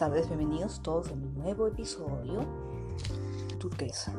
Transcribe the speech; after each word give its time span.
tardes, 0.00 0.28
bienvenidos 0.28 0.80
todos 0.80 1.10
a 1.10 1.14
mi 1.14 1.26
nuevo 1.26 1.66
episodio 1.66 2.40
turquesa. 3.58 4.14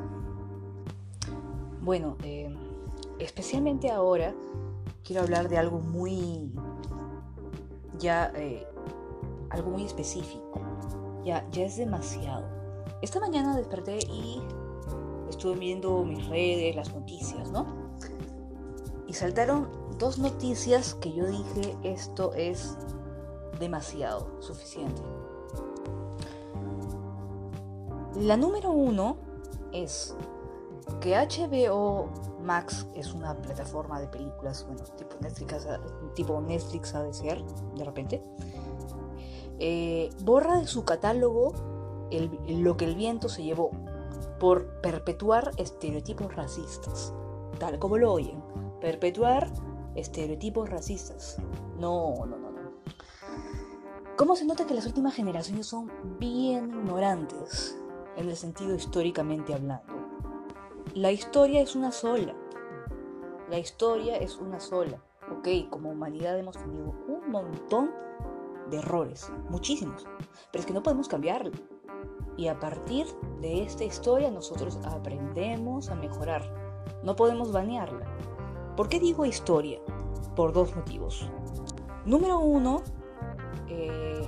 Bueno, 1.81 2.17
eh, 2.23 2.55
especialmente 3.17 3.89
ahora 3.89 4.31
quiero 5.03 5.23
hablar 5.23 5.49
de 5.49 5.57
algo 5.57 5.79
muy, 5.79 6.53
ya, 7.97 8.31
eh, 8.35 8.63
algo 9.49 9.71
muy 9.71 9.83
específico. 9.85 10.61
Ya, 11.25 11.49
ya 11.49 11.65
es 11.65 11.77
demasiado. 11.77 12.45
Esta 13.01 13.19
mañana 13.19 13.57
desperté 13.57 13.97
y 14.07 14.39
estuve 15.31 15.57
viendo 15.57 16.03
mis 16.03 16.27
redes, 16.27 16.75
las 16.75 16.93
noticias, 16.93 17.49
¿no? 17.49 17.65
Y 19.07 19.13
saltaron 19.13 19.67
dos 19.97 20.19
noticias 20.19 20.93
que 20.93 21.11
yo 21.11 21.25
dije, 21.25 21.75
esto 21.81 22.35
es 22.35 22.77
demasiado, 23.59 24.39
suficiente. 24.41 25.01
La 28.15 28.37
número 28.37 28.71
uno 28.71 29.17
es 29.71 30.15
que 30.99 31.15
HBO 31.15 32.09
Max 32.43 32.87
es 32.95 33.13
una 33.13 33.35
plataforma 33.35 33.99
de 33.99 34.07
películas, 34.07 34.65
bueno, 34.67 34.83
tipo 34.97 35.15
Netflix, 35.21 35.67
tipo 36.15 36.41
Netflix 36.41 36.95
ha 36.95 37.03
de 37.03 37.13
ser, 37.13 37.43
de 37.75 37.83
repente, 37.83 38.21
eh, 39.59 40.09
borra 40.23 40.59
de 40.59 40.67
su 40.67 40.83
catálogo 40.83 41.53
lo 42.49 42.77
que 42.77 42.85
el 42.85 42.95
viento 42.95 43.29
se 43.29 43.43
llevó 43.43 43.71
por 44.39 44.81
perpetuar 44.81 45.51
estereotipos 45.57 46.35
racistas, 46.35 47.13
tal 47.59 47.79
como 47.79 47.97
lo 47.97 48.11
oyen, 48.11 48.43
perpetuar 48.81 49.49
estereotipos 49.95 50.69
racistas. 50.69 51.37
No, 51.77 52.25
no, 52.25 52.37
no, 52.37 52.51
no. 52.51 52.71
¿Cómo 54.17 54.35
se 54.35 54.45
nota 54.45 54.65
que 54.65 54.73
las 54.73 54.85
últimas 54.85 55.15
generaciones 55.15 55.67
son 55.67 55.91
bien 56.19 56.69
ignorantes? 56.69 57.77
En 58.21 58.29
el 58.29 58.37
sentido 58.37 58.75
históricamente 58.75 59.53
hablando. 59.53 59.93
La 60.93 61.11
historia 61.11 61.61
es 61.61 61.75
una 61.75 61.91
sola. 61.91 62.35
La 63.49 63.59
historia 63.59 64.17
es 64.17 64.37
una 64.37 64.59
sola. 64.59 65.01
Ok, 65.31 65.69
como 65.69 65.91
humanidad 65.91 66.37
hemos 66.37 66.57
tenido 66.57 66.93
un 67.07 67.31
montón 67.31 67.91
de 68.69 68.77
errores, 68.77 69.31
muchísimos, 69.49 70.05
pero 70.51 70.61
es 70.61 70.65
que 70.65 70.73
no 70.73 70.83
podemos 70.83 71.07
cambiarlo. 71.07 71.51
Y 72.37 72.47
a 72.47 72.59
partir 72.59 73.07
de 73.41 73.63
esta 73.63 73.83
historia 73.83 74.31
nosotros 74.31 74.79
aprendemos 74.85 75.89
a 75.89 75.95
mejorar. 75.95 76.43
No 77.03 77.15
podemos 77.15 77.51
banearla. 77.51 78.05
¿Por 78.75 78.89
qué 78.89 78.99
digo 78.99 79.25
historia? 79.25 79.79
Por 80.35 80.53
dos 80.53 80.75
motivos. 80.75 81.29
Número 82.05 82.39
uno, 82.39 82.81
eh, 83.67 84.25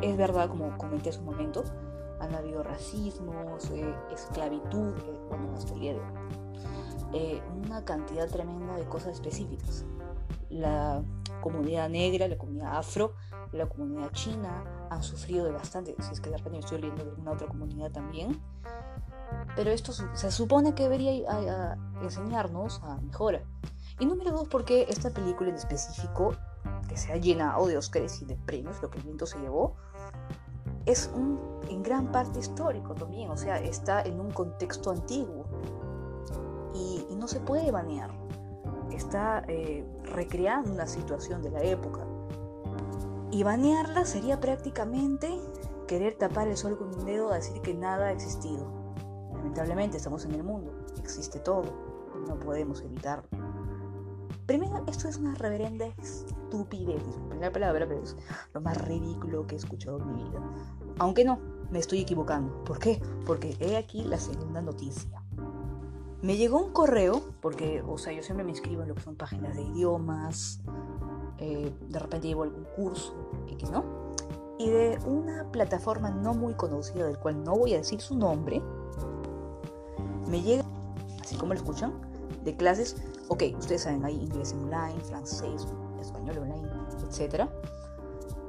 es 0.00 0.16
verdad, 0.16 0.48
como 0.48 0.76
comenté 0.76 1.10
hace 1.10 1.18
un 1.20 1.26
momento, 1.26 1.64
han 2.20 2.34
habido 2.34 2.62
racismos, 2.62 3.70
eh, 3.70 3.94
esclavitud, 4.12 4.94
eh, 4.96 5.20
bueno, 5.28 5.54
hoy. 5.72 6.00
Eh, 7.14 7.42
una 7.64 7.84
cantidad 7.84 8.28
tremenda 8.28 8.76
de 8.76 8.84
cosas 8.84 9.14
específicas. 9.14 9.84
La 10.50 11.02
comunidad 11.40 11.88
negra, 11.88 12.28
la 12.28 12.36
comunidad 12.36 12.76
afro, 12.76 13.14
la 13.52 13.66
comunidad 13.66 14.10
china 14.12 14.64
han 14.90 15.02
sufrido 15.02 15.44
de 15.44 15.52
bastante, 15.52 15.94
si 16.00 16.12
es 16.12 16.20
que 16.20 16.30
de 16.30 16.36
repente 16.36 16.58
estoy 16.60 16.80
leyendo 16.80 17.04
de 17.04 17.10
alguna 17.10 17.32
otra 17.32 17.46
comunidad 17.46 17.90
también. 17.92 18.40
Pero 19.56 19.70
esto 19.70 19.92
se 19.92 20.30
supone 20.30 20.74
que 20.74 20.84
debería 20.84 21.76
enseñarnos 22.02 22.80
a 22.82 22.98
mejora. 23.00 23.42
Y 23.98 24.06
número 24.06 24.30
dos, 24.32 24.48
porque 24.48 24.86
esta 24.88 25.10
película 25.10 25.50
en 25.50 25.56
específico, 25.56 26.34
que 26.88 26.96
se 26.96 27.12
ha 27.12 27.16
llenado 27.16 27.66
de 27.66 27.76
Oscars 27.76 28.22
y 28.22 28.24
de 28.24 28.36
premios, 28.36 28.80
lo 28.80 28.90
que 28.90 28.98
el 28.98 29.04
viento 29.04 29.26
se 29.26 29.38
llevó, 29.38 29.76
es 30.88 31.10
un, 31.14 31.38
en 31.68 31.82
gran 31.82 32.10
parte 32.10 32.38
histórico 32.38 32.94
también, 32.94 33.30
o 33.30 33.36
sea, 33.36 33.60
está 33.60 34.00
en 34.00 34.18
un 34.18 34.30
contexto 34.30 34.90
antiguo 34.90 35.44
y, 36.74 37.04
no 37.16 37.26
se 37.26 37.40
puede 37.40 37.72
banear. 37.72 38.10
Está 38.92 39.44
eh, 39.48 39.84
recreando 40.04 40.72
una 40.72 40.86
situación 40.86 41.42
de 41.42 41.50
la 41.50 41.62
época. 41.62 42.06
Y 43.32 43.42
banearla 43.42 44.04
sería 44.04 44.38
prácticamente 44.38 45.28
querer 45.88 46.14
tapar 46.16 46.46
el 46.46 46.56
sol 46.56 46.78
con 46.78 46.94
un 46.94 47.04
dedo 47.04 47.32
a 47.32 47.34
decir 47.34 47.60
que 47.60 47.74
nada 47.74 48.06
ha 48.06 48.12
existido. 48.12 48.64
Lamentablemente 49.32 49.96
estamos 49.96 50.24
en 50.26 50.34
el 50.36 50.44
mundo, 50.44 50.72
existe 51.00 51.40
todo, 51.40 51.64
no 52.28 52.38
podemos 52.38 52.80
evitarlo. 52.82 53.47
Primero, 54.48 54.82
esto 54.86 55.08
es 55.08 55.18
una 55.18 55.34
reverenda 55.34 55.84
estupidez, 56.02 57.04
disculpen 57.04 57.38
la 57.42 57.52
palabra, 57.52 57.86
pero 57.86 58.02
es 58.02 58.16
lo 58.54 58.62
más 58.62 58.78
ridículo 58.80 59.46
que 59.46 59.56
he 59.56 59.58
escuchado 59.58 59.98
en 59.98 60.14
mi 60.14 60.24
vida. 60.24 60.40
Aunque 60.98 61.22
no, 61.22 61.38
me 61.70 61.78
estoy 61.78 62.00
equivocando. 62.00 62.64
¿Por 62.64 62.78
qué? 62.78 62.98
Porque 63.26 63.54
he 63.60 63.76
aquí 63.76 64.04
la 64.04 64.16
segunda 64.16 64.62
noticia. 64.62 65.22
Me 66.22 66.38
llegó 66.38 66.64
un 66.64 66.72
correo, 66.72 67.20
porque, 67.42 67.82
o 67.86 67.98
sea, 67.98 68.14
yo 68.14 68.22
siempre 68.22 68.42
me 68.42 68.52
inscribo 68.52 68.80
en 68.80 68.88
lo 68.88 68.94
que 68.94 69.02
son 69.02 69.16
páginas 69.16 69.54
de 69.54 69.64
idiomas, 69.64 70.62
eh, 71.36 71.70
de 71.90 71.98
repente 71.98 72.28
llevo 72.28 72.44
algún 72.44 72.64
curso, 72.74 73.14
X, 73.48 73.70
¿no? 73.70 73.84
Y 74.58 74.70
de 74.70 74.98
una 75.04 75.52
plataforma 75.52 76.08
no 76.08 76.32
muy 76.32 76.54
conocida, 76.54 77.04
del 77.04 77.18
cual 77.18 77.44
no 77.44 77.54
voy 77.54 77.74
a 77.74 77.76
decir 77.76 78.00
su 78.00 78.16
nombre, 78.16 78.62
me 80.26 80.40
llega, 80.40 80.64
así 81.20 81.36
como 81.36 81.52
lo 81.52 81.58
escuchan, 81.58 81.92
de 82.44 82.56
clases 82.56 82.96
Ok, 83.28 83.42
ustedes 83.58 83.82
saben, 83.82 84.04
hay 84.04 84.14
inglés 84.14 84.54
online, 84.54 84.98
francés, 85.04 85.66
español 86.00 86.38
online, 86.38 86.68
etc. 87.06 87.44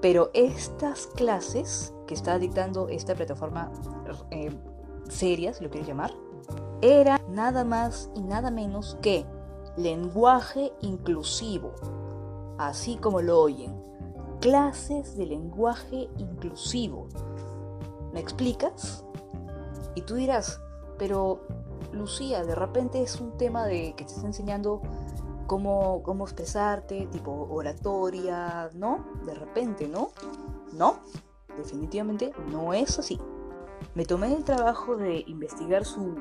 Pero 0.02 0.32
estas 0.34 1.08
clases 1.08 1.94
que 2.08 2.14
está 2.14 2.40
dictando 2.40 2.88
esta 2.88 3.14
plataforma 3.14 3.72
eh, 4.32 4.52
seria, 5.10 5.54
si 5.54 5.64
lo 5.64 5.70
quieres 5.70 5.88
llamar, 5.88 6.14
era 6.82 7.20
nada 7.30 7.66
más 7.66 8.10
y 8.16 8.22
nada 8.22 8.52
menos 8.52 8.98
que 9.02 9.26
lenguaje 9.76 10.72
inclusivo, 10.82 11.74
así 12.58 12.96
como 12.96 13.22
lo 13.22 13.40
oyen. 13.40 13.84
Clases 14.40 15.18
de 15.18 15.26
lenguaje 15.26 16.10
inclusivo. 16.18 17.10
¿Me 18.14 18.22
explicas? 18.22 19.04
Y 19.96 20.02
tú 20.04 20.16
dirás, 20.16 20.62
pero 20.98 21.42
Lucía, 21.92 22.44
de 22.44 22.56
repente 22.56 23.02
es 23.02 23.20
un 23.20 23.38
tema 23.38 23.66
de 23.66 23.94
que 23.96 24.06
te 24.06 24.14
está 24.14 24.28
enseñando 24.28 24.82
cómo, 25.48 26.04
cómo 26.04 26.26
expresarte, 26.26 27.08
tipo 27.08 27.48
oratoria, 27.50 28.70
¿no? 28.74 29.06
De 29.26 29.34
repente, 29.34 29.88
¿no? 29.88 30.12
No, 30.74 31.00
definitivamente 31.58 32.32
no 32.52 32.74
es 32.74 33.00
así. 33.00 33.20
Me 33.96 34.06
tomé 34.06 34.34
el 34.34 34.44
trabajo 34.44 34.96
de 34.96 35.24
investigar 35.28 35.86
su, 35.86 36.16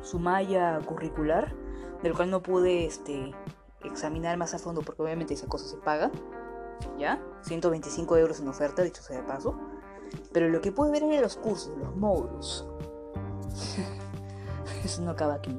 su 0.00 0.18
malla 0.18 0.80
curricular, 0.80 1.54
del 2.02 2.14
cual 2.14 2.30
no 2.30 2.42
pude 2.42 2.86
este, 2.86 3.32
examinar 3.84 4.36
más 4.36 4.54
a 4.54 4.58
fondo 4.58 4.82
porque 4.82 5.02
obviamente 5.02 5.34
esa 5.34 5.46
cosa 5.46 5.66
se 5.66 5.76
paga, 5.76 6.10
¿ya? 6.98 7.22
125 7.42 8.16
euros 8.16 8.40
en 8.40 8.48
oferta, 8.48 8.82
dicho 8.82 9.02
sea 9.02 9.18
de 9.18 9.24
paso. 9.24 9.58
Pero 10.32 10.48
lo 10.48 10.60
que 10.60 10.72
pude 10.72 10.90
ver 10.90 11.02
era 11.02 11.20
los 11.20 11.36
cursos, 11.36 11.76
los 11.76 11.94
módulos. 11.96 12.66
Eso 14.84 15.02
no 15.02 15.12
acaba 15.12 15.34
aquí. 15.34 15.56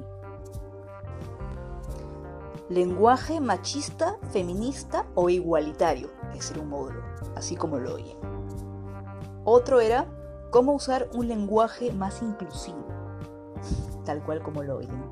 Lenguaje 2.70 3.40
machista, 3.40 4.18
feminista 4.32 5.08
o 5.16 5.30
igualitario, 5.30 6.12
es 6.36 6.52
un 6.52 6.70
módulo, 6.70 7.02
así 7.36 7.56
como 7.56 7.80
lo 7.80 7.96
oye. 7.96 8.16
Otro 9.44 9.80
era 9.80 10.06
cómo 10.52 10.74
usar 10.74 11.10
un 11.14 11.28
lenguaje 11.28 11.92
más 11.92 12.22
inclusivo, 12.22 12.86
tal 14.06 14.24
cual 14.24 14.44
como 14.44 14.62
lo 14.62 14.78
oyen. 14.78 15.04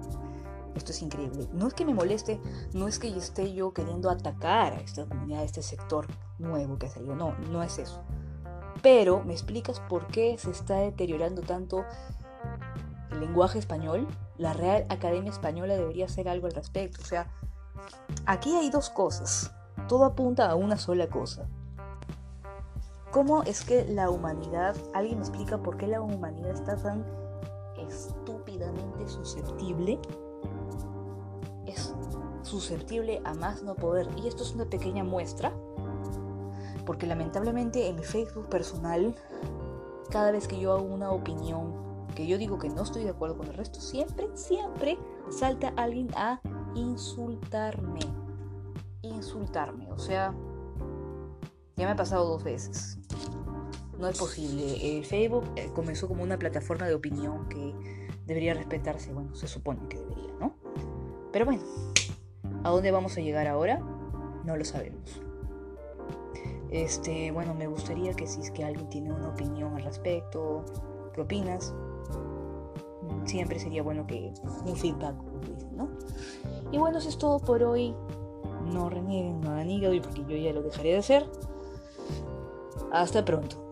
Esto 0.76 0.92
es 0.92 1.02
increíble. 1.02 1.48
No 1.54 1.68
es 1.68 1.74
que 1.74 1.86
me 1.86 1.96
moleste, 1.96 2.40
no 2.74 2.88
es 2.88 3.00
que 3.00 3.08
esté 3.18 3.52
yo 3.52 3.74
queriendo 3.74 4.12
atacar 4.12 4.74
a 4.74 4.80
esta 4.80 5.06
comunidad, 5.08 5.42
a 5.42 5.46
este 5.46 5.64
sector 5.64 6.06
nuevo 6.38 6.78
que 6.78 6.86
ha 6.86 6.90
salido. 6.90 7.16
No, 7.16 7.36
no 7.52 7.64
es 7.64 7.80
eso. 7.80 8.04
Pero 8.84 9.24
me 9.24 9.34
explicas 9.34 9.80
por 9.80 10.06
qué 10.06 10.38
se 10.38 10.52
está 10.52 10.76
deteriorando 10.76 11.42
tanto 11.42 11.84
el 13.12 13.20
lenguaje 13.20 13.60
español, 13.60 14.08
la 14.38 14.54
Real 14.54 14.86
Academia 14.90 15.32
Española 15.32 15.76
debería 15.76 16.06
hacer 16.06 16.30
algo 16.30 16.48
al 16.48 16.54
respecto. 16.54 17.02
O 17.02 17.06
sea, 17.06 17.32
aquí 18.26 18.56
hay 18.56 18.70
dos 18.70 18.90
cosas. 18.90 19.52
Todo 19.88 20.06
apunta 20.06 20.50
a 20.50 20.56
una 20.56 20.78
sola 20.78 21.08
cosa. 21.08 21.48
¿Cómo 23.12 23.44
es 23.44 23.64
que 23.64 23.86
la 23.86 24.10
humanidad, 24.10 24.76
alguien 24.94 25.20
me 25.20 25.26
explica 25.26 25.58
por 25.58 25.78
qué 25.78 25.88
la 25.88 26.02
humanidad 26.02 26.52
está 26.52 26.76
tan 26.76 27.06
estúpidamente 27.78 29.08
susceptible? 29.08 30.00
Es 31.66 31.96
susceptible 32.44 33.22
a 33.24 33.34
más 33.34 33.64
no 33.64 33.76
poder. 33.76 34.08
Y 34.18 34.28
esto 34.28 34.44
es 34.44 34.54
una 34.54 34.66
pequeña 34.66 35.04
muestra. 35.04 35.54
Porque 36.86 37.08
lamentablemente 37.08 37.88
en 37.88 37.96
mi 37.96 38.04
Facebook 38.04 38.50
personal, 38.50 39.16
cada 40.10 40.32
vez 40.32 40.48
que 40.48 40.60
yo 40.60 40.74
hago 40.74 40.84
una 40.84 41.12
opinión 41.12 41.87
que 42.18 42.26
yo 42.26 42.40
digo 42.40 42.58
que 42.58 42.68
no 42.68 42.82
estoy 42.82 43.04
de 43.04 43.12
acuerdo 43.12 43.38
con 43.38 43.46
el 43.46 43.54
resto, 43.54 43.80
siempre, 43.80 44.28
siempre 44.34 44.98
salta 45.30 45.72
alguien 45.78 46.10
a 46.16 46.42
insultarme. 46.74 48.00
Insultarme, 49.04 49.88
o 49.92 50.00
sea, 50.00 50.34
ya 51.76 51.86
me 51.86 51.92
ha 51.92 51.96
pasado 51.96 52.28
dos 52.28 52.44
veces. 52.44 52.98
no 54.00 54.08
es 54.08 54.18
posible. 54.18 54.98
El 54.98 55.06
Facebook 55.06 55.44
eh, 55.58 55.70
comenzó 55.76 56.08
como 56.08 56.24
una 56.24 56.40
plataforma 56.40 56.88
de 56.88 56.96
opinión 56.96 57.48
que 57.50 57.76
debería 58.26 58.56
respetarse, 58.56 59.14
bueno, 59.14 59.36
se 59.36 59.48
supone 59.48 59.88
que 59.88 60.00
debería, 60.00 60.34
¿no? 60.40 60.56
Pero 61.32 61.46
bueno, 61.46 61.62
¿a 62.64 62.72
dónde 62.72 62.90
vamos 62.90 63.16
a 63.18 63.22
llegar 63.22 63.46
ahora? 63.46 63.78
No 64.44 64.58
lo 64.58 64.66
sabemos. 64.66 65.22
Este, 66.72 67.30
bueno, 67.30 67.54
me 67.54 67.68
gustaría 67.68 68.16
que 68.16 68.26
si 68.26 68.42
es 68.42 68.50
que 68.50 68.64
alguien 68.64 68.90
tiene 68.90 69.12
una 69.12 69.30
opinión 69.30 69.76
al 69.76 69.84
respecto, 69.84 70.66
¿qué 71.14 71.22
opinas? 71.22 71.76
Siempre 73.26 73.60
sería 73.60 73.84
bueno 73.84 74.08
que 74.08 74.34
un 74.66 74.76
feedback, 74.76 75.16
¿no? 75.74 75.90
Y 76.72 76.78
bueno, 76.78 77.00
eso 77.00 77.10
es 77.10 77.18
todo 77.18 77.40
por 77.40 77.62
hoy. 77.64 77.94
No 78.72 78.90
renieguen, 78.90 79.42
no 79.42 79.52
hagan 79.52 79.70
hígado 79.70 79.94
porque 80.02 80.26
yo 80.28 80.38
ya 80.38 80.54
lo 80.54 80.62
dejaré 80.62 80.92
de 80.92 80.98
hacer. 80.98 81.26
Hasta 82.92 83.24
pronto. 83.24 83.67